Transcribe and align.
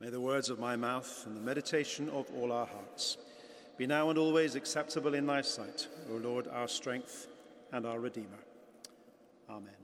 May 0.00 0.08
the 0.08 0.18
words 0.18 0.48
of 0.48 0.58
my 0.58 0.76
mouth 0.76 1.24
and 1.26 1.36
the 1.36 1.42
meditation 1.42 2.08
of 2.08 2.26
all 2.34 2.52
our 2.52 2.64
hearts 2.64 3.18
be 3.76 3.86
now 3.86 4.08
and 4.08 4.18
always 4.18 4.54
acceptable 4.54 5.12
in 5.12 5.26
thy 5.26 5.42
sight, 5.42 5.88
O 6.10 6.16
Lord, 6.16 6.48
our 6.48 6.68
strength 6.68 7.26
and 7.70 7.84
our 7.84 8.00
Redeemer. 8.00 8.28
Amen. 9.50 9.74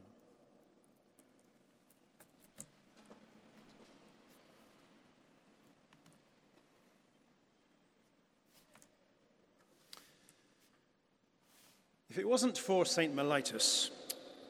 If 12.08 12.16
it 12.16 12.26
wasn't 12.26 12.56
for 12.56 12.86
St. 12.86 13.14
Mellitus, 13.14 13.90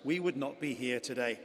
we 0.05 0.20
would 0.20 0.37
not 0.37 0.60
be 0.60 0.74
here 0.74 1.01
today. 1.01 1.41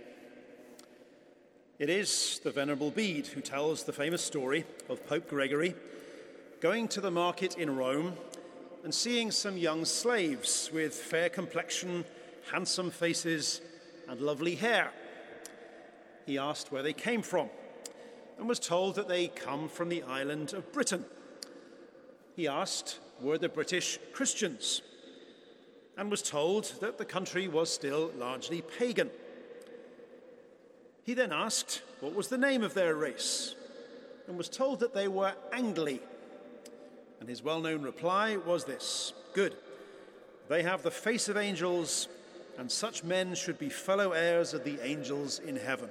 It 1.81 1.89
is 1.89 2.39
the 2.43 2.51
Venerable 2.51 2.91
Bede 2.91 3.25
who 3.25 3.41
tells 3.41 3.81
the 3.81 3.91
famous 3.91 4.23
story 4.23 4.65
of 4.87 5.03
Pope 5.07 5.27
Gregory 5.27 5.73
going 6.59 6.87
to 6.89 7.01
the 7.01 7.09
market 7.09 7.57
in 7.57 7.75
Rome 7.75 8.13
and 8.83 8.93
seeing 8.93 9.31
some 9.31 9.57
young 9.57 9.83
slaves 9.85 10.69
with 10.71 10.93
fair 10.93 11.27
complexion, 11.27 12.05
handsome 12.51 12.91
faces, 12.91 13.61
and 14.07 14.21
lovely 14.21 14.53
hair. 14.53 14.91
He 16.27 16.37
asked 16.37 16.71
where 16.71 16.83
they 16.83 16.93
came 16.93 17.23
from 17.23 17.49
and 18.37 18.47
was 18.47 18.59
told 18.59 18.93
that 18.93 19.07
they 19.07 19.29
come 19.29 19.67
from 19.67 19.89
the 19.89 20.03
island 20.03 20.53
of 20.53 20.71
Britain. 20.71 21.03
He 22.35 22.47
asked, 22.47 22.99
were 23.19 23.39
the 23.39 23.49
British 23.49 23.97
Christians? 24.13 24.83
And 25.97 26.11
was 26.11 26.21
told 26.21 26.73
that 26.79 26.99
the 26.99 27.05
country 27.05 27.47
was 27.47 27.73
still 27.73 28.11
largely 28.19 28.61
pagan. 28.61 29.09
He 31.03 31.13
then 31.13 31.31
asked 31.31 31.81
what 31.99 32.13
was 32.13 32.27
the 32.27 32.37
name 32.37 32.63
of 32.63 32.73
their 32.73 32.95
race 32.95 33.55
and 34.27 34.37
was 34.37 34.49
told 34.49 34.79
that 34.79 34.93
they 34.93 35.07
were 35.07 35.33
Angli. 35.51 36.01
And 37.19 37.27
his 37.27 37.43
well 37.43 37.59
known 37.59 37.81
reply 37.81 38.37
was 38.37 38.65
this 38.65 39.13
Good, 39.33 39.55
they 40.47 40.63
have 40.63 40.83
the 40.83 40.91
face 40.91 41.29
of 41.29 41.37
angels, 41.37 42.07
and 42.57 42.69
such 42.69 43.03
men 43.03 43.35
should 43.35 43.57
be 43.57 43.69
fellow 43.69 44.11
heirs 44.11 44.53
of 44.53 44.63
the 44.63 44.79
angels 44.81 45.39
in 45.39 45.55
heaven. 45.55 45.89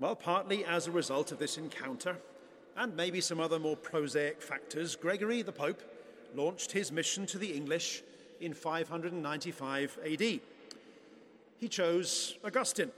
Well, 0.00 0.14
partly 0.14 0.64
as 0.64 0.86
a 0.86 0.92
result 0.92 1.32
of 1.32 1.38
this 1.38 1.58
encounter, 1.58 2.16
and 2.76 2.94
maybe 2.94 3.20
some 3.20 3.40
other 3.40 3.58
more 3.58 3.76
prosaic 3.76 4.40
factors, 4.40 4.94
Gregory 4.94 5.42
the 5.42 5.52
Pope 5.52 5.82
launched 6.36 6.70
his 6.70 6.92
mission 6.92 7.26
to 7.26 7.38
the 7.38 7.52
English 7.52 8.02
in 8.40 8.54
595 8.54 9.98
AD 10.04 10.40
he 11.58 11.68
chose 11.68 12.36
Augustine, 12.44 12.92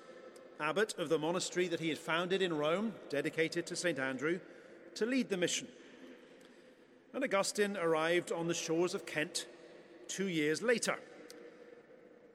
abbot 0.60 0.94
of 0.98 1.08
the 1.08 1.18
monastery 1.18 1.68
that 1.68 1.80
he 1.80 1.88
had 1.88 1.98
founded 1.98 2.42
in 2.42 2.56
Rome, 2.56 2.94
dedicated 3.08 3.66
to 3.66 3.76
St. 3.76 3.98
Andrew, 3.98 4.40
to 4.94 5.06
lead 5.06 5.28
the 5.28 5.36
mission. 5.36 5.66
And 7.14 7.24
Augustine 7.24 7.76
arrived 7.76 8.30
on 8.30 8.46
the 8.46 8.54
shores 8.54 8.94
of 8.94 9.06
Kent 9.06 9.46
two 10.08 10.28
years 10.28 10.62
later. 10.62 10.96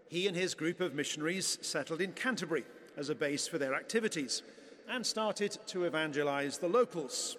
He 0.10 0.28
and 0.28 0.36
his 0.36 0.54
group 0.54 0.82
of 0.82 0.94
missionaries 0.94 1.58
settled 1.62 2.02
in 2.02 2.14
Canterbury 2.14 2.66
as 2.98 3.10
a 3.10 3.16
base 3.16 3.48
for 3.48 3.58
their 3.58 3.76
activities 3.76 4.44
and 4.90 5.06
started 5.06 5.58
to 5.68 5.84
evangelize 5.84 6.58
the 6.58 6.68
locals. 6.68 7.38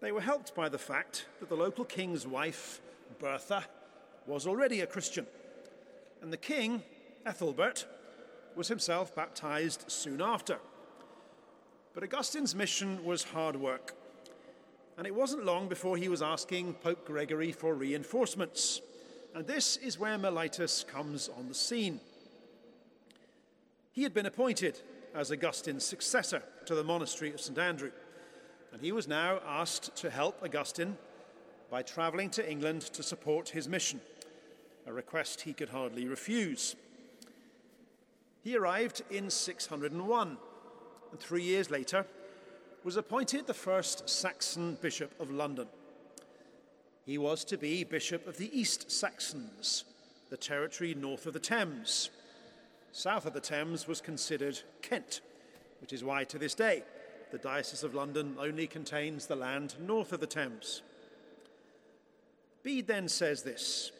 They 0.00 0.12
were 0.12 0.20
helped 0.20 0.54
by 0.54 0.68
the 0.68 0.78
fact 0.78 1.26
that 1.40 1.48
the 1.48 1.56
local 1.56 1.84
king's 1.84 2.26
wife, 2.26 2.80
Bertha, 3.18 3.64
was 4.26 4.46
already 4.46 4.80
a 4.80 4.86
Christian, 4.86 5.26
and 6.22 6.32
the 6.32 6.36
king 6.36 6.82
Ethelbert, 7.26 7.86
was 8.54 8.68
himself 8.68 9.14
baptized 9.14 9.84
soon 9.90 10.20
after. 10.20 10.58
But 11.92 12.04
Augustine's 12.04 12.54
mission 12.54 13.04
was 13.04 13.24
hard 13.24 13.56
work, 13.56 13.94
and 14.96 15.06
it 15.06 15.14
wasn't 15.14 15.44
long 15.44 15.68
before 15.68 15.96
he 15.96 16.08
was 16.08 16.22
asking 16.22 16.74
Pope 16.74 17.06
Gregory 17.06 17.52
for 17.52 17.74
reinforcements. 17.74 18.80
And 19.34 19.46
this 19.46 19.76
is 19.78 19.98
where 19.98 20.18
Mellitus 20.18 20.86
comes 20.86 21.28
on 21.28 21.48
the 21.48 21.54
scene. 21.54 22.00
He 23.92 24.02
had 24.02 24.14
been 24.14 24.26
appointed 24.26 24.80
as 25.14 25.30
Augustine's 25.30 25.84
successor 25.84 26.42
to 26.66 26.74
the 26.74 26.84
monastery 26.84 27.32
of 27.32 27.40
St. 27.40 27.58
Andrew, 27.58 27.90
and 28.72 28.80
he 28.80 28.92
was 28.92 29.08
now 29.08 29.40
asked 29.46 29.96
to 29.96 30.10
help 30.10 30.42
Augustine 30.42 30.96
by 31.70 31.82
travelling 31.82 32.30
to 32.30 32.48
England 32.48 32.82
to 32.82 33.02
support 33.02 33.48
his 33.48 33.68
mission, 33.68 34.00
a 34.86 34.92
request 34.92 35.42
he 35.42 35.52
could 35.52 35.68
hardly 35.68 36.06
refuse. 36.06 36.76
He 38.44 38.58
arrived 38.58 39.00
in 39.10 39.30
601 39.30 40.36
and 41.10 41.20
three 41.20 41.42
years 41.42 41.70
later 41.70 42.04
was 42.84 42.98
appointed 42.98 43.46
the 43.46 43.54
first 43.54 44.06
Saxon 44.06 44.76
Bishop 44.82 45.18
of 45.18 45.30
London. 45.30 45.66
He 47.06 47.16
was 47.16 47.42
to 47.46 47.56
be 47.56 47.84
Bishop 47.84 48.26
of 48.28 48.36
the 48.36 48.56
East 48.58 48.90
Saxons, 48.90 49.84
the 50.28 50.36
territory 50.36 50.94
north 50.94 51.24
of 51.24 51.32
the 51.32 51.40
Thames. 51.40 52.10
South 52.92 53.24
of 53.24 53.32
the 53.32 53.40
Thames 53.40 53.88
was 53.88 54.02
considered 54.02 54.60
Kent, 54.82 55.22
which 55.80 55.94
is 55.94 56.04
why 56.04 56.24
to 56.24 56.38
this 56.38 56.54
day 56.54 56.82
the 57.32 57.38
Diocese 57.38 57.82
of 57.82 57.94
London 57.94 58.36
only 58.38 58.66
contains 58.66 59.26
the 59.26 59.36
land 59.36 59.74
north 59.80 60.12
of 60.12 60.20
the 60.20 60.26
Thames. 60.26 60.82
Bede 62.62 62.86
then 62.86 63.08
says 63.08 63.42
this 63.42 63.90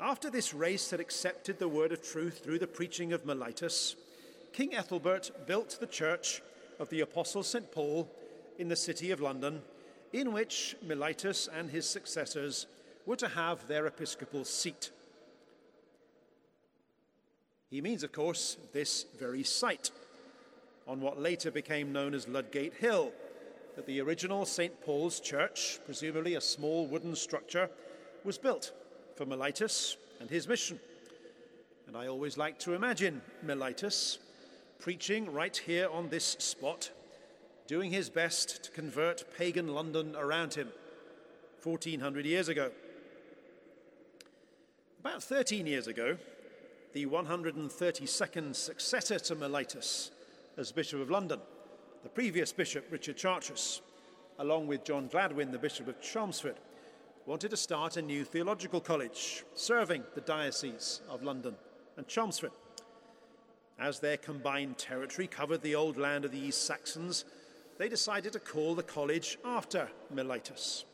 after 0.00 0.30
this 0.30 0.52
race 0.52 0.90
had 0.90 1.00
accepted 1.00 1.58
the 1.58 1.68
word 1.68 1.92
of 1.92 2.02
truth 2.02 2.38
through 2.42 2.58
the 2.58 2.66
preaching 2.66 3.12
of 3.12 3.24
Mellitus, 3.24 3.94
King 4.52 4.74
Ethelbert 4.74 5.46
built 5.46 5.78
the 5.80 5.86
church 5.86 6.42
of 6.78 6.88
the 6.90 7.00
Apostle 7.00 7.42
St. 7.42 7.70
Paul 7.70 8.10
in 8.58 8.68
the 8.68 8.76
city 8.76 9.10
of 9.10 9.20
London, 9.20 9.62
in 10.12 10.32
which 10.32 10.76
Mellitus 10.84 11.48
and 11.52 11.70
his 11.70 11.88
successors 11.88 12.66
were 13.06 13.16
to 13.16 13.28
have 13.28 13.66
their 13.68 13.86
episcopal 13.86 14.44
seat. 14.44 14.90
He 17.70 17.80
means, 17.80 18.04
of 18.04 18.12
course, 18.12 18.56
this 18.72 19.06
very 19.18 19.42
site, 19.42 19.90
on 20.86 21.00
what 21.00 21.20
later 21.20 21.50
became 21.50 21.92
known 21.92 22.14
as 22.14 22.28
Ludgate 22.28 22.74
Hill, 22.74 23.12
that 23.74 23.86
the 23.86 24.00
original 24.00 24.44
St. 24.44 24.80
Paul's 24.82 25.18
church, 25.18 25.80
presumably 25.84 26.34
a 26.34 26.40
small 26.40 26.86
wooden 26.86 27.16
structure, 27.16 27.68
was 28.24 28.38
built 28.38 28.72
for 29.14 29.26
Mellitus 29.26 29.96
and 30.20 30.28
his 30.28 30.48
mission. 30.48 30.78
And 31.86 31.96
I 31.96 32.08
always 32.08 32.36
like 32.36 32.58
to 32.60 32.74
imagine 32.74 33.22
Mellitus 33.44 34.18
preaching 34.78 35.32
right 35.32 35.56
here 35.56 35.88
on 35.90 36.08
this 36.08 36.36
spot, 36.38 36.90
doing 37.66 37.90
his 37.90 38.10
best 38.10 38.64
to 38.64 38.70
convert 38.70 39.24
pagan 39.36 39.68
London 39.68 40.14
around 40.16 40.54
him 40.54 40.68
1400 41.62 42.26
years 42.26 42.48
ago. 42.48 42.70
About 45.00 45.22
13 45.22 45.66
years 45.66 45.86
ago, 45.86 46.16
the 46.92 47.06
132nd 47.06 48.54
successor 48.54 49.18
to 49.18 49.36
Mellitus 49.36 50.10
as 50.56 50.72
Bishop 50.72 51.00
of 51.00 51.10
London, 51.10 51.40
the 52.02 52.08
previous 52.08 52.52
Bishop 52.52 52.86
Richard 52.90 53.16
Chartres, 53.16 53.80
along 54.38 54.66
with 54.66 54.84
John 54.84 55.08
Gladwin, 55.08 55.50
the 55.50 55.58
Bishop 55.58 55.88
of 55.88 56.00
Chelmsford, 56.00 56.56
wanted 57.26 57.50
to 57.50 57.56
start 57.56 57.96
a 57.96 58.02
new 58.02 58.22
theological 58.22 58.80
college 58.80 59.44
serving 59.54 60.02
the 60.14 60.20
Diocese 60.20 61.00
of 61.08 61.22
London 61.22 61.54
and 61.96 62.06
Chelmsford. 62.06 62.50
As 63.78 63.98
their 63.98 64.18
combined 64.18 64.76
territory 64.76 65.26
covered 65.26 65.62
the 65.62 65.74
old 65.74 65.96
land 65.96 66.26
of 66.26 66.32
the 66.32 66.38
East 66.38 66.66
Saxons, 66.66 67.24
they 67.78 67.88
decided 67.88 68.34
to 68.34 68.40
call 68.40 68.74
the 68.74 68.82
college 68.82 69.38
after 69.42 69.88
Mellitus. 70.14 70.84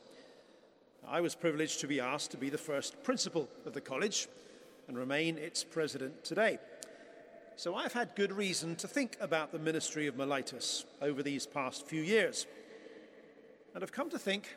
I 1.05 1.19
was 1.19 1.35
privileged 1.35 1.81
to 1.81 1.87
be 1.87 1.99
asked 1.99 2.31
to 2.31 2.37
be 2.37 2.49
the 2.49 2.57
first 2.57 3.03
principal 3.03 3.49
of 3.65 3.73
the 3.73 3.81
college 3.81 4.29
and 4.87 4.97
remain 4.97 5.37
its 5.37 5.65
president 5.65 6.23
today. 6.23 6.59
So 7.57 7.75
I've 7.75 7.93
had 7.93 8.15
good 8.15 8.31
reason 8.31 8.77
to 8.77 8.87
think 8.87 9.17
about 9.19 9.51
the 9.51 9.59
ministry 9.59 10.07
of 10.07 10.15
Mellitus 10.15 10.85
over 11.01 11.21
these 11.21 11.45
past 11.45 11.85
few 11.85 12.01
years. 12.01 12.47
And 13.75 13.83
I've 13.83 13.91
come 13.91 14.09
to 14.09 14.19
think 14.19 14.55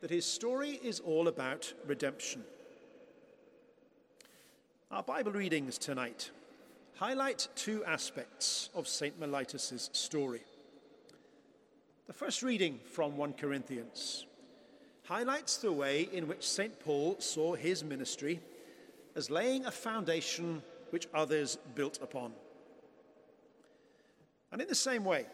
that 0.00 0.10
his 0.10 0.24
story 0.24 0.80
is 0.82 1.00
all 1.00 1.28
about 1.28 1.72
redemption. 1.86 2.42
Our 4.90 5.02
Bible 5.02 5.32
readings 5.32 5.78
tonight 5.78 6.30
highlight 6.96 7.48
two 7.54 7.84
aspects 7.84 8.70
of 8.74 8.88
St. 8.88 9.18
Mellitus' 9.20 9.94
story. 9.94 10.42
The 12.06 12.12
first 12.12 12.42
reading 12.42 12.80
from 12.92 13.16
1 13.16 13.34
Corinthians 13.34 14.26
highlights 15.04 15.58
the 15.58 15.72
way 15.72 16.08
in 16.12 16.26
which 16.26 16.48
St. 16.48 16.78
Paul 16.80 17.16
saw 17.18 17.54
his 17.54 17.84
ministry 17.84 18.40
as 19.14 19.30
laying 19.30 19.66
a 19.66 19.70
foundation 19.70 20.62
which 20.90 21.08
others 21.14 21.58
built 21.74 21.98
upon. 22.02 22.32
And 24.52 24.60
in 24.60 24.68
the 24.68 24.74
same 24.74 25.04
way, 25.04 25.26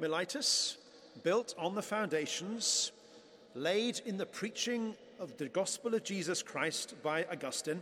Mellitus 0.00 0.76
built 1.22 1.54
on 1.58 1.74
the 1.74 1.82
foundations 1.82 2.92
laid 3.56 4.02
in 4.04 4.18
the 4.18 4.26
preaching 4.26 4.94
of 5.18 5.38
the 5.38 5.48
gospel 5.48 5.94
of 5.94 6.04
Jesus 6.04 6.42
Christ 6.42 6.94
by 7.02 7.24
Augustine, 7.32 7.80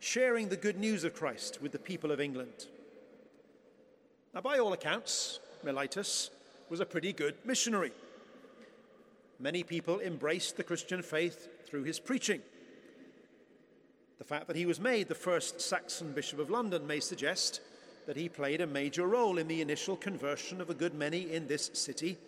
sharing 0.00 0.48
the 0.48 0.56
good 0.56 0.76
news 0.76 1.04
of 1.04 1.14
Christ 1.14 1.62
with 1.62 1.70
the 1.70 1.78
people 1.78 2.10
of 2.10 2.20
England. 2.20 2.66
Now, 4.34 4.40
by 4.40 4.58
all 4.58 4.72
accounts, 4.72 5.38
Mellitus 5.64 6.30
was 6.68 6.80
a 6.80 6.86
pretty 6.86 7.12
good 7.12 7.36
missionary. 7.44 7.92
Many 9.38 9.62
people 9.62 10.00
embraced 10.00 10.56
the 10.56 10.64
Christian 10.64 11.02
faith 11.02 11.68
through 11.68 11.84
his 11.84 12.00
preaching. 12.00 12.40
The 14.18 14.24
fact 14.24 14.48
that 14.48 14.56
he 14.56 14.66
was 14.66 14.80
made 14.80 15.06
the 15.06 15.14
first 15.14 15.60
Saxon 15.60 16.12
Bishop 16.12 16.40
of 16.40 16.50
London 16.50 16.84
may 16.84 16.98
suggest 16.98 17.60
that 18.06 18.16
he 18.16 18.28
played 18.28 18.60
a 18.60 18.66
major 18.66 19.06
role 19.06 19.38
in 19.38 19.46
the 19.46 19.60
initial 19.60 19.96
conversion 19.96 20.60
of 20.60 20.68
a 20.68 20.74
good 20.74 20.94
many 20.94 21.32
in 21.32 21.46
this 21.46 21.70
city 21.74 22.18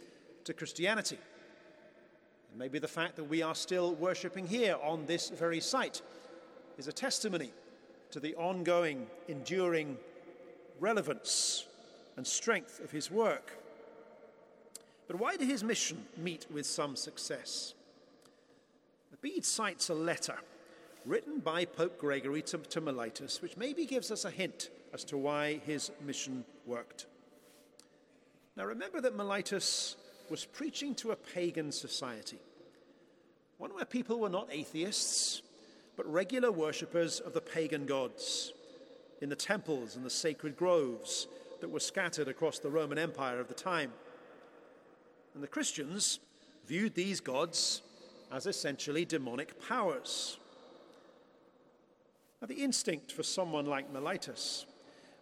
to 0.44 0.54
Christianity. 0.54 1.18
Maybe 2.58 2.78
the 2.78 2.88
fact 2.88 3.16
that 3.16 3.24
we 3.24 3.42
are 3.42 3.54
still 3.54 3.94
worshipping 3.94 4.46
here 4.46 4.76
on 4.82 5.04
this 5.04 5.28
very 5.28 5.60
site 5.60 6.00
is 6.78 6.88
a 6.88 6.92
testimony 6.92 7.52
to 8.10 8.20
the 8.20 8.34
ongoing, 8.36 9.06
enduring 9.28 9.98
relevance 10.80 11.66
and 12.16 12.26
strength 12.26 12.80
of 12.80 12.90
his 12.90 13.10
work. 13.10 13.58
But 15.06 15.16
why 15.16 15.36
did 15.36 15.48
his 15.48 15.62
mission 15.62 16.06
meet 16.16 16.46
with 16.50 16.64
some 16.64 16.96
success? 16.96 17.74
The 19.10 19.18
Bede 19.18 19.44
cites 19.44 19.90
a 19.90 19.94
letter 19.94 20.36
written 21.04 21.40
by 21.40 21.66
Pope 21.66 21.98
Gregory 21.98 22.42
to, 22.42 22.58
to 22.58 22.80
Mellitus, 22.80 23.42
which 23.42 23.56
maybe 23.56 23.84
gives 23.84 24.10
us 24.10 24.24
a 24.24 24.30
hint 24.30 24.70
as 24.94 25.04
to 25.04 25.18
why 25.18 25.60
his 25.66 25.90
mission 26.04 26.44
worked. 26.64 27.06
Now 28.56 28.64
remember 28.64 29.02
that 29.02 29.16
Mellitus 29.16 29.96
was 30.30 30.44
preaching 30.44 30.94
to 30.96 31.10
a 31.10 31.16
pagan 31.16 31.72
society, 31.72 32.38
one 33.58 33.74
where 33.74 33.84
people 33.84 34.18
were 34.20 34.28
not 34.28 34.48
atheists, 34.50 35.42
but 35.96 36.10
regular 36.10 36.52
worshippers 36.52 37.20
of 37.20 37.32
the 37.32 37.40
pagan 37.40 37.86
gods 37.86 38.52
in 39.20 39.28
the 39.28 39.36
temples 39.36 39.96
and 39.96 40.04
the 40.04 40.10
sacred 40.10 40.56
groves 40.56 41.26
that 41.60 41.70
were 41.70 41.80
scattered 41.80 42.28
across 42.28 42.58
the 42.58 42.68
Roman 42.68 42.98
Empire 42.98 43.40
of 43.40 43.48
the 43.48 43.54
time. 43.54 43.92
And 45.34 45.42
the 45.42 45.48
Christians 45.48 46.20
viewed 46.66 46.94
these 46.94 47.20
gods 47.20 47.82
as 48.32 48.46
essentially 48.46 49.04
demonic 49.04 49.60
powers. 49.66 50.38
Now, 52.40 52.48
the 52.48 52.62
instinct 52.62 53.12
for 53.12 53.22
someone 53.22 53.66
like 53.66 53.92
Mellitus 53.92 54.66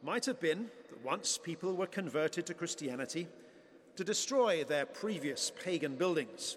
might 0.02 0.26
have 0.26 0.40
been 0.40 0.70
that 0.90 1.04
once 1.04 1.38
people 1.38 1.74
were 1.74 1.86
converted 1.86 2.46
to 2.46 2.54
Christianity, 2.54 3.28
to 3.96 4.04
destroy 4.04 4.64
their 4.64 4.86
previous 4.86 5.52
pagan 5.62 5.96
buildings 5.96 6.56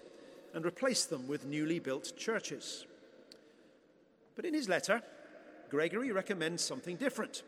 and 0.54 0.64
replace 0.64 1.04
them 1.04 1.28
with 1.28 1.44
newly 1.44 1.78
built 1.78 2.16
churches. 2.16 2.86
But 4.34 4.44
in 4.44 4.54
his 4.54 4.68
letter, 4.68 5.02
Gregory 5.70 6.12
recommends 6.12 6.62
something 6.62 6.96
different. 6.96 7.42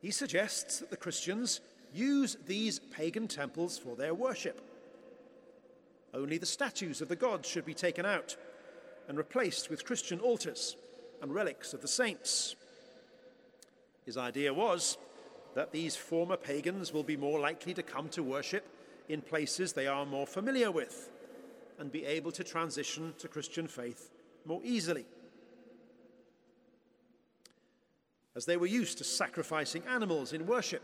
He 0.00 0.10
suggests 0.10 0.78
that 0.78 0.90
the 0.90 0.96
Christians 0.96 1.60
use 1.92 2.36
these 2.46 2.78
pagan 2.78 3.28
temples 3.28 3.78
for 3.78 3.96
their 3.96 4.14
worship. 4.14 4.60
Only 6.12 6.38
the 6.38 6.46
statues 6.46 7.00
of 7.00 7.08
the 7.08 7.16
gods 7.16 7.48
should 7.48 7.64
be 7.64 7.74
taken 7.74 8.06
out 8.06 8.36
and 9.08 9.18
replaced 9.18 9.70
with 9.70 9.84
Christian 9.84 10.20
altars 10.20 10.76
and 11.20 11.34
relics 11.34 11.74
of 11.74 11.82
the 11.82 11.88
saints. 11.88 12.54
His 14.04 14.16
idea 14.16 14.52
was 14.52 14.98
that 15.54 15.72
these 15.72 15.96
former 15.96 16.36
pagans 16.36 16.92
will 16.92 17.02
be 17.02 17.16
more 17.16 17.38
likely 17.38 17.74
to 17.74 17.82
come 17.82 18.08
to 18.10 18.22
worship 18.22 18.66
in 19.08 19.20
places 19.20 19.72
they 19.72 19.86
are 19.86 20.06
more 20.06 20.26
familiar 20.26 20.70
with 20.70 21.10
and 21.78 21.92
be 21.92 22.04
able 22.04 22.32
to 22.32 22.44
transition 22.44 23.14
to 23.18 23.28
Christian 23.28 23.66
faith 23.66 24.10
more 24.44 24.60
easily. 24.64 25.06
as 28.36 28.46
they 28.46 28.56
were 28.56 28.66
used 28.66 28.98
to 28.98 29.04
sacrificing 29.04 29.82
animals 29.88 30.32
in 30.32 30.46
worship. 30.46 30.82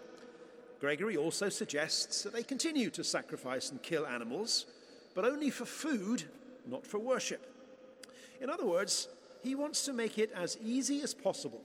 Gregory 0.80 1.16
also 1.16 1.48
suggests 1.48 2.22
that 2.22 2.32
they 2.32 2.42
continue 2.42 2.90
to 2.90 3.04
sacrifice 3.04 3.70
and 3.70 3.82
kill 3.82 4.06
animals, 4.06 4.66
but 5.14 5.24
only 5.24 5.50
for 5.50 5.64
food, 5.64 6.24
not 6.66 6.86
for 6.86 6.98
worship. 6.98 7.46
In 8.40 8.48
other 8.48 8.64
words, 8.64 9.08
he 9.42 9.54
wants 9.54 9.84
to 9.84 9.92
make 9.92 10.18
it 10.18 10.32
as 10.34 10.56
easy 10.62 11.02
as 11.02 11.12
possible 11.12 11.60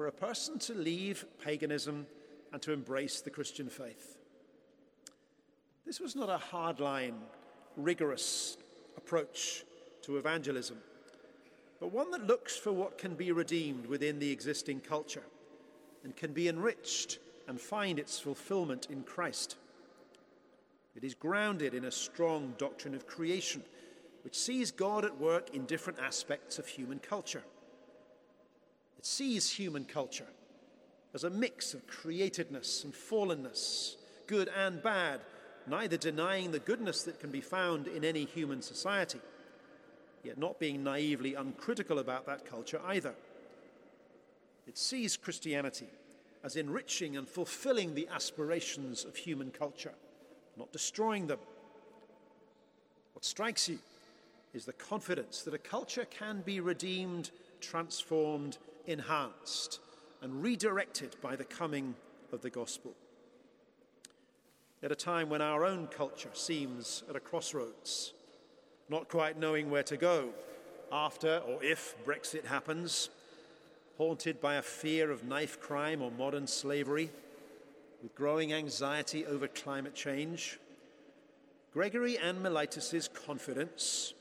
for 0.00 0.06
a 0.06 0.12
person 0.12 0.58
to 0.58 0.72
leave 0.72 1.26
paganism 1.44 2.06
and 2.54 2.62
to 2.62 2.72
embrace 2.72 3.20
the 3.20 3.28
Christian 3.28 3.68
faith. 3.68 4.16
This 5.84 6.00
was 6.00 6.16
not 6.16 6.30
a 6.30 6.38
hardline, 6.38 7.16
rigorous 7.76 8.56
approach 8.96 9.62
to 10.00 10.16
evangelism 10.16 10.78
but 11.80 11.92
one 11.92 12.10
that 12.12 12.26
looks 12.26 12.56
for 12.56 12.72
what 12.72 12.96
can 12.96 13.14
be 13.14 13.30
redeemed 13.30 13.84
within 13.84 14.18
the 14.18 14.30
existing 14.30 14.80
culture 14.80 15.24
and 16.02 16.16
can 16.16 16.32
be 16.32 16.48
enriched 16.48 17.18
and 17.46 17.60
find 17.60 17.98
its 17.98 18.18
fulfillment 18.18 18.86
in 18.88 19.02
Christ. 19.02 19.56
It 20.96 21.04
is 21.04 21.14
grounded 21.14 21.74
in 21.74 21.84
a 21.84 21.92
strong 21.92 22.54
doctrine 22.56 22.94
of 22.94 23.06
creation, 23.06 23.62
which 24.24 24.38
sees 24.38 24.70
God 24.70 25.04
at 25.04 25.20
work 25.20 25.54
in 25.54 25.66
different 25.66 25.98
aspects 25.98 26.58
of 26.58 26.66
human 26.66 27.00
culture. 27.00 27.42
It 29.00 29.06
sees 29.06 29.50
human 29.50 29.86
culture 29.86 30.26
as 31.14 31.24
a 31.24 31.30
mix 31.30 31.72
of 31.72 31.86
createdness 31.86 32.84
and 32.84 32.92
fallenness, 32.92 33.96
good 34.26 34.50
and 34.54 34.82
bad, 34.82 35.22
neither 35.66 35.96
denying 35.96 36.50
the 36.50 36.58
goodness 36.58 37.04
that 37.04 37.18
can 37.18 37.30
be 37.30 37.40
found 37.40 37.86
in 37.86 38.04
any 38.04 38.26
human 38.26 38.60
society 38.60 39.20
yet 40.22 40.36
not 40.36 40.60
being 40.60 40.84
naively 40.84 41.34
uncritical 41.34 41.98
about 41.98 42.26
that 42.26 42.44
culture 42.44 42.78
either. 42.88 43.14
It 44.66 44.76
sees 44.76 45.16
Christianity 45.16 45.88
as 46.44 46.56
enriching 46.56 47.16
and 47.16 47.26
fulfilling 47.26 47.94
the 47.94 48.06
aspirations 48.14 49.06
of 49.06 49.16
human 49.16 49.50
culture, 49.50 49.94
not 50.58 50.72
destroying 50.72 51.26
them. 51.26 51.38
What 53.14 53.24
strikes 53.24 53.66
you 53.66 53.78
is 54.52 54.66
the 54.66 54.74
confidence 54.74 55.40
that 55.44 55.54
a 55.54 55.58
culture 55.58 56.04
can 56.04 56.42
be 56.42 56.60
redeemed, 56.60 57.30
transformed, 57.62 58.58
enhanced, 58.86 59.80
and 60.22 60.42
redirected 60.42 61.16
by 61.22 61.36
the 61.36 61.44
coming 61.44 61.94
of 62.32 62.42
the 62.42 62.50
gospel. 62.50 62.92
At 64.82 64.92
a 64.92 64.96
time 64.96 65.28
when 65.28 65.42
our 65.42 65.64
own 65.64 65.86
culture 65.88 66.30
seems 66.32 67.02
at 67.08 67.16
a 67.16 67.20
crossroads, 67.20 68.12
not 68.88 69.08
quite 69.08 69.38
knowing 69.38 69.70
where 69.70 69.82
to 69.84 69.96
go 69.96 70.30
after 70.90 71.42
or 71.46 71.62
if 71.62 71.94
Brexit 72.04 72.44
happens, 72.46 73.10
haunted 73.98 74.40
by 74.40 74.54
a 74.54 74.62
fear 74.62 75.10
of 75.10 75.24
knife 75.24 75.60
crime 75.60 76.00
or 76.02 76.10
modern 76.10 76.46
slavery, 76.46 77.10
with 78.02 78.14
growing 78.14 78.52
anxiety 78.52 79.26
over 79.26 79.46
climate 79.46 79.94
change. 79.94 80.58
Gregory 81.72 82.18
and 82.18 82.42
Mellitus's 82.42 83.08
confidence 83.08 84.14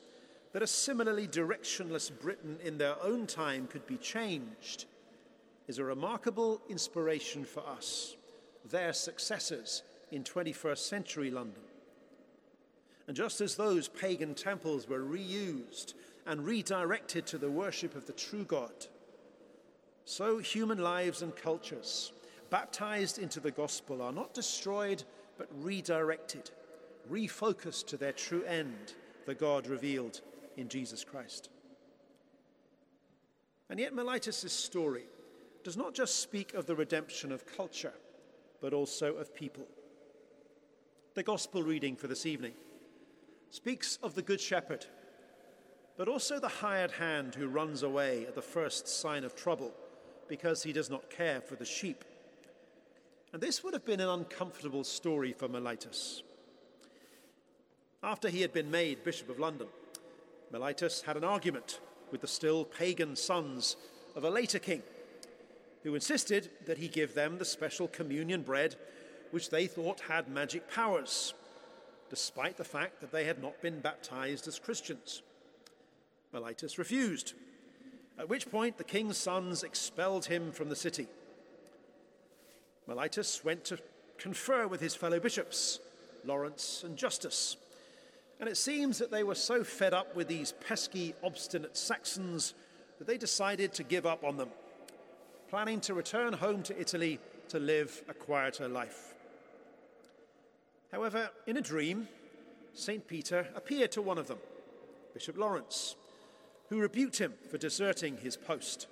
that 0.52 0.64
a 0.64 0.68
similarly 0.68 1.28
directionless 1.28 2.12
Britain 2.20 2.58
in 2.64 2.78
their 2.78 2.96
own 3.04 3.28
time 3.28 3.68
could 3.68 3.86
be 3.86 3.98
changed 3.98 4.86
is 5.68 5.78
a 5.78 5.84
remarkable 5.84 6.60
inspiration 6.70 7.46
for 7.46 7.62
us, 7.68 8.16
their 8.70 8.92
successors 8.92 9.84
in 10.12 10.24
21st 10.24 10.80
century 10.80 11.30
London. 11.30 11.62
And 13.08 13.16
just 13.16 13.42
as 13.42 13.56
those 13.56 13.88
pagan 13.88 14.34
temples 14.34 14.88
were 14.88 15.02
reused 15.02 15.94
and 16.26 16.46
redirected 16.46 17.26
to 17.28 17.38
the 17.38 17.52
worship 17.52 17.96
of 17.96 18.08
the 18.08 18.14
true 18.14 18.44
God, 18.44 18.88
so 20.06 20.40
human 20.40 20.80
lives 20.80 21.22
and 21.22 21.36
cultures, 21.36 22.12
baptized 22.50 23.20
into 23.20 23.40
the 23.40 23.52
gospel, 23.52 24.02
are 24.02 24.12
not 24.12 24.34
destroyed 24.34 25.04
but 25.38 25.48
redirected, 25.62 26.50
refocused 27.12 27.86
to 27.88 27.98
their 27.98 28.12
true 28.12 28.44
end, 28.44 28.94
the 29.28 29.36
God 29.36 29.68
revealed 29.68 30.22
in 30.60 30.70
Jesus 30.70 31.04
Christ. 31.04 31.50
And 33.70 33.80
yet, 33.80 33.94
Mellitus' 33.94 34.50
story 34.50 35.06
does 35.64 35.78
not 35.78 35.94
just 35.94 36.20
speak 36.20 36.54
of 36.54 36.66
the 36.66 36.76
redemption 36.76 37.32
of 37.32 37.46
culture, 37.46 37.94
but 38.62 38.74
also 38.74 39.16
of 39.16 39.34
people. 39.34 39.66
The 41.14 41.24
gospel 41.24 41.64
reading 41.64 41.96
for 41.96 42.08
this 42.08 42.26
evening 42.26 42.54
speaks 43.52 43.98
of 44.04 44.16
the 44.16 44.22
Good 44.22 44.42
Shepherd, 44.42 44.86
but 45.98 46.08
also 46.08 46.40
the 46.40 46.48
hired 46.48 46.92
hand 46.92 47.36
who 47.36 47.48
runs 47.48 47.84
away 47.84 48.26
at 48.26 48.36
the 48.36 48.42
first 48.42 48.88
sign 48.88 49.24
of 49.24 49.36
trouble 49.36 49.74
because 50.28 50.64
he 50.64 50.74
does 50.74 50.90
not 50.90 51.10
care 51.10 51.42
for 51.42 51.56
the 51.56 51.66
sheep. 51.66 52.04
And 53.34 53.42
this 53.42 53.64
would 53.64 53.74
have 53.74 53.86
been 53.86 54.00
an 54.00 54.10
uncomfortable 54.10 54.84
story 54.84 55.34
for 55.34 55.48
Mellitus. 55.48 56.22
After 58.02 58.30
he 58.30 58.42
had 58.42 58.54
been 58.54 58.72
made 58.72 59.04
Bishop 59.04 59.30
of 59.30 59.40
London, 59.40 59.68
Mellitus 60.52 61.04
had 61.04 61.18
an 61.18 61.24
argument 61.24 61.80
with 62.12 62.22
the 62.22 62.28
still 62.28 62.66
pagan 62.66 63.16
sons 63.16 63.76
of 64.16 64.24
a 64.24 64.30
later 64.30 64.60
king, 64.60 64.82
who 65.84 65.96
insisted 65.96 66.50
that 66.66 66.78
he 66.78 66.88
give 66.88 67.14
them 67.14 67.38
the 67.38 67.46
special 67.46 67.88
communion 67.88 68.42
bread 68.42 68.76
which 69.32 69.50
they 69.50 69.68
thought 69.68 70.02
had 70.02 70.28
magic 70.28 70.70
powers 70.72 71.34
despite 72.10 72.58
the 72.58 72.64
fact 72.64 73.00
that 73.02 73.12
they 73.12 73.24
had 73.24 73.42
not 73.42 73.62
been 73.62 73.80
baptized 73.80 74.48
as 74.48 74.60
Christians. 74.60 75.22
Mellitus 76.34 76.78
refused, 76.78 77.34
at 78.18 78.30
which 78.30 78.50
point 78.50 78.78
the 78.78 78.84
king's 78.84 79.18
sons 79.18 79.64
expelled 79.64 80.26
him 80.26 80.52
from 80.52 80.70
the 80.70 80.76
city. 80.76 81.08
Mellitus 82.88 83.44
went 83.44 83.64
to 83.66 83.78
confer 84.18 84.68
with 84.68 84.82
his 84.82 84.96
fellow 84.96 85.20
bishops, 85.20 85.80
Lawrence 86.26 86.84
and 86.84 86.98
Justus. 86.98 87.58
And 88.40 88.48
it 88.48 88.58
seems 88.58 88.98
that 89.00 89.12
they 89.12 89.24
were 89.24 89.36
so 89.36 89.64
fed 89.64 89.94
up 89.94 90.16
with 90.16 90.28
these 90.28 90.54
pesky, 90.68 91.14
obstinate 91.24 91.76
Saxons 91.76 92.54
that 92.98 93.08
they 93.08 93.18
decided 93.18 93.74
to 93.74 93.84
give 93.84 94.06
up 94.06 94.24
on 94.24 94.38
them, 94.38 94.50
planning 95.50 95.82
to 95.82 95.94
return 95.94 96.34
home 96.34 96.64
to 96.64 96.80
Italy 96.80 97.20
to 97.50 97.60
live 97.60 98.02
a 98.08 98.14
quieter 98.14 98.68
life. 98.68 99.14
However, 100.92 101.30
in 101.48 101.58
a 101.58 101.62
dream, 101.62 102.08
St. 102.74 103.06
Peter 103.08 103.48
appeared 103.56 103.92
to 103.94 104.02
one 104.02 104.18
of 104.18 104.28
them, 104.28 104.40
Bishop 105.14 105.38
Lawrence, 105.38 105.96
who 106.70 106.80
rebuked 106.80 107.18
him 107.18 107.34
for 107.50 107.58
deserting 107.58 108.18
his 108.18 108.38
post. 108.38 108.88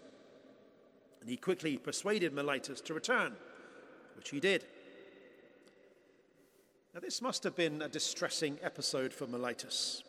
And 1.21 1.29
he 1.29 1.37
quickly 1.37 1.77
persuaded 1.77 2.33
Mellitus 2.33 2.83
to 2.85 2.93
return, 2.93 3.33
which 4.15 4.29
he 4.29 4.39
did. 4.39 4.65
Now, 6.93 7.01
this 7.01 7.21
must 7.21 7.43
have 7.43 7.55
been 7.55 7.81
a 7.81 7.89
distressing 7.89 8.57
episode 8.63 9.13
for 9.13 9.27
Mellitus. 9.27 10.03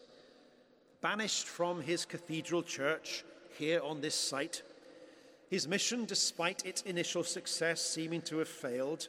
Banished 1.00 1.46
from 1.46 1.82
his 1.82 2.04
cathedral 2.04 2.62
church 2.62 3.24
here 3.58 3.80
on 3.82 4.00
this 4.00 4.14
site, 4.14 4.62
his 5.50 5.68
mission, 5.68 6.04
despite 6.04 6.64
its 6.64 6.82
initial 6.82 7.24
success 7.24 7.80
seeming 7.80 8.22
to 8.22 8.38
have 8.38 8.48
failed, 8.48 9.08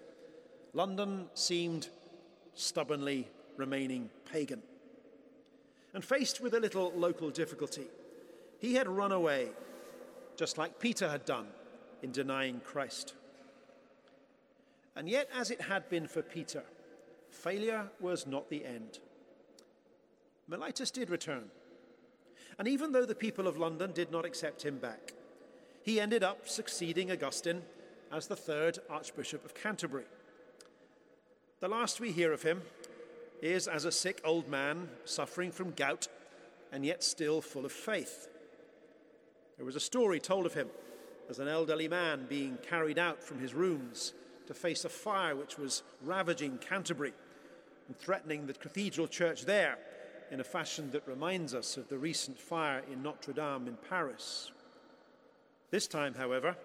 London 0.74 1.30
seemed 1.34 1.90
stubbornly 2.54 3.28
remaining 3.58 4.10
pagan. 4.32 4.62
And 5.94 6.04
faced 6.04 6.42
with 6.42 6.54
a 6.54 6.60
little 6.60 6.92
local 6.96 7.30
difficulty, 7.30 7.88
he 8.60 8.76
had 8.76 8.88
run 8.88 9.12
away, 9.12 9.50
just 10.38 10.58
like 10.58 10.80
Peter 10.80 11.10
had 11.10 11.26
done 11.26 11.48
in 12.02 12.12
denying 12.12 12.62
Christ. 12.62 13.14
And 14.96 15.08
yet, 15.10 15.30
as 15.34 15.50
it 15.50 15.62
had 15.62 15.90
been 15.90 16.08
for 16.08 16.22
Peter, 16.22 16.64
failure 17.30 17.88
was 18.00 18.28
not 18.28 18.50
the 18.50 18.66
end. 18.66 19.00
Mellitus 20.50 20.92
did 20.92 21.10
return. 21.10 21.46
And 22.58 22.68
even 22.68 22.92
though 22.92 23.06
the 23.06 23.16
people 23.16 23.48
of 23.48 23.58
London 23.58 23.92
did 23.94 24.12
not 24.12 24.26
accept 24.26 24.66
him 24.66 24.78
back, 24.78 25.14
he 25.84 26.00
ended 26.00 26.24
up 26.24 26.48
succeeding 26.48 27.12
Augustine 27.12 27.62
as 28.12 28.28
the 28.28 28.36
third 28.36 28.80
Archbishop 28.90 29.46
of 29.46 29.54
Canterbury. 29.54 30.06
The 31.60 31.68
last 31.68 32.00
we 32.00 32.12
hear 32.12 32.34
of 32.34 32.44
him 32.44 32.62
is 33.42 33.68
as 33.68 33.86
a 33.86 33.92
sick 33.92 34.22
old 34.26 34.50
man 34.50 34.90
suffering 35.06 35.52
from 35.52 35.72
gout 35.72 36.08
and 36.72 36.86
yet 36.86 37.04
still 37.04 37.42
full 37.42 37.66
of 37.66 37.72
faith. 37.72 38.28
There 39.58 39.66
was 39.66 39.76
a 39.76 39.82
story 39.82 40.20
told 40.20 40.46
of 40.46 40.54
him 40.54 40.68
as 41.30 41.40
an 41.40 41.48
elderly 41.48 41.88
man 41.88 42.26
being 42.28 42.58
carried 42.68 42.98
out 42.98 43.24
from 43.24 43.40
his 43.40 43.54
rooms 43.54 44.14
to 44.50 44.54
face 44.56 44.84
a 44.84 44.90
fire 44.90 45.36
which 45.36 45.60
was 45.60 45.84
ravaging 46.02 46.58
Canterbury 46.58 47.14
and 47.88 47.96
threatening 47.96 48.48
the 48.48 48.54
cathedral 48.54 49.08
church 49.08 49.46
there 49.46 49.78
in 50.32 50.40
a 50.40 50.44
fashion 50.44 50.90
that 50.90 51.08
reminds 51.08 51.54
us 51.54 51.78
of 51.78 51.88
the 51.88 52.00
recent 52.00 52.40
fire 52.40 52.82
in 52.92 53.04
Notre 53.04 53.32
Dame 53.32 53.68
in 53.68 53.78
Paris. 53.88 54.50
This 55.70 55.86
time, 55.86 56.16
however, 56.16 56.56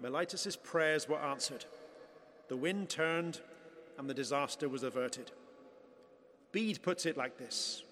Mellitus's 0.00 0.54
prayers 0.54 1.08
were 1.08 1.18
answered. 1.18 1.64
The 2.46 2.56
wind 2.56 2.88
turned 2.88 3.40
and 3.98 4.08
the 4.08 4.14
disaster 4.14 4.68
was 4.68 4.84
averted. 4.84 5.32
Bede 6.52 6.80
puts 6.80 7.06
it 7.06 7.16
like 7.16 7.38
this 7.38 7.82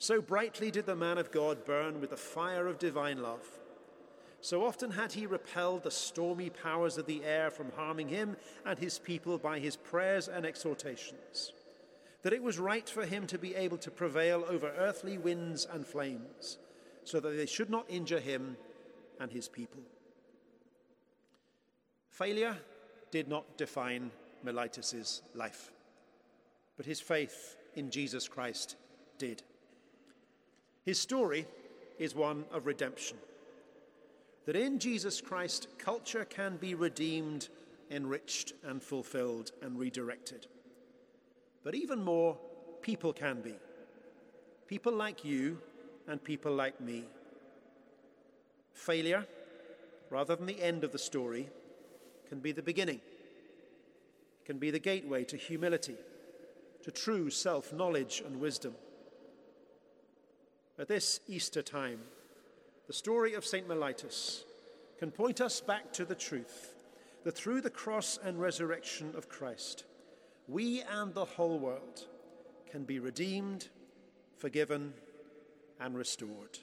So 0.00 0.20
brightly 0.20 0.72
did 0.72 0.86
the 0.86 0.96
man 0.96 1.18
of 1.18 1.30
God 1.30 1.64
burn 1.64 2.00
with 2.00 2.10
the 2.10 2.16
fire 2.16 2.66
of 2.66 2.80
divine 2.80 3.22
love. 3.22 3.59
So 4.42 4.64
often 4.64 4.92
had 4.92 5.12
he 5.12 5.26
repelled 5.26 5.82
the 5.82 5.90
stormy 5.90 6.48
powers 6.48 6.96
of 6.96 7.06
the 7.06 7.22
air 7.24 7.50
from 7.50 7.72
harming 7.72 8.08
him 8.08 8.36
and 8.64 8.78
his 8.78 8.98
people 8.98 9.36
by 9.36 9.58
his 9.58 9.76
prayers 9.76 10.28
and 10.28 10.46
exhortations, 10.46 11.52
that 12.22 12.32
it 12.32 12.42
was 12.42 12.58
right 12.58 12.88
for 12.88 13.04
him 13.04 13.26
to 13.26 13.38
be 13.38 13.54
able 13.54 13.78
to 13.78 13.90
prevail 13.90 14.44
over 14.48 14.72
earthly 14.78 15.18
winds 15.18 15.66
and 15.70 15.86
flames, 15.86 16.58
so 17.04 17.20
that 17.20 17.36
they 17.36 17.46
should 17.46 17.68
not 17.68 17.84
injure 17.88 18.20
him 18.20 18.56
and 19.18 19.30
his 19.30 19.48
people. 19.48 19.82
Failure 22.08 22.56
did 23.10 23.28
not 23.28 23.58
define 23.58 24.10
Mellitus's 24.42 25.22
life, 25.34 25.70
but 26.76 26.86
his 26.86 27.00
faith 27.00 27.56
in 27.74 27.90
Jesus 27.90 28.26
Christ 28.26 28.76
did. 29.18 29.42
His 30.82 30.98
story 30.98 31.46
is 31.98 32.14
one 32.14 32.46
of 32.52 32.66
redemption. 32.66 33.18
That 34.50 34.60
in 34.60 34.80
Jesus 34.80 35.20
Christ, 35.20 35.68
culture 35.78 36.24
can 36.24 36.56
be 36.56 36.74
redeemed, 36.74 37.50
enriched, 37.88 38.52
and 38.64 38.82
fulfilled 38.82 39.52
and 39.62 39.78
redirected. 39.78 40.48
But 41.62 41.76
even 41.76 42.02
more, 42.02 42.36
people 42.82 43.12
can 43.12 43.42
be. 43.42 43.54
People 44.66 44.92
like 44.92 45.24
you 45.24 45.58
and 46.08 46.24
people 46.24 46.52
like 46.52 46.80
me. 46.80 47.04
Failure, 48.72 49.24
rather 50.10 50.34
than 50.34 50.46
the 50.46 50.60
end 50.60 50.82
of 50.82 50.90
the 50.90 50.98
story, 50.98 51.48
can 52.28 52.40
be 52.40 52.50
the 52.50 52.60
beginning, 52.60 53.00
it 54.40 54.46
can 54.46 54.58
be 54.58 54.72
the 54.72 54.80
gateway 54.80 55.22
to 55.26 55.36
humility 55.36 55.94
to 56.82 56.90
true 56.90 57.30
self 57.30 57.72
knowledge 57.72 58.20
and 58.26 58.40
wisdom. 58.40 58.74
At 60.76 60.88
this 60.88 61.20
Easter 61.28 61.62
time, 61.62 62.00
the 62.90 62.94
story 62.94 63.34
of 63.34 63.46
St. 63.46 63.68
Mellitus 63.68 64.42
can 64.98 65.12
point 65.12 65.40
us 65.40 65.60
back 65.60 65.92
to 65.92 66.04
the 66.04 66.16
truth 66.16 66.74
that 67.22 67.36
through 67.36 67.60
the 67.60 67.70
cross 67.70 68.18
and 68.24 68.40
resurrection 68.40 69.12
of 69.16 69.28
Christ, 69.28 69.84
we 70.48 70.82
and 70.82 71.14
the 71.14 71.24
whole 71.24 71.60
world 71.60 72.08
can 72.68 72.82
be 72.82 72.98
redeemed, 72.98 73.68
forgiven, 74.38 74.92
and 75.78 75.96
restored. 75.96 76.58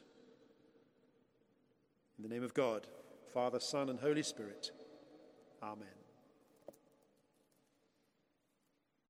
In 2.18 2.24
the 2.24 2.30
name 2.30 2.44
of 2.44 2.54
God, 2.54 2.88
Father, 3.34 3.62
Son, 3.62 3.88
and 3.88 3.98
Holy 3.98 4.24
Spirit, 4.24 4.72
Amen. 5.64 5.97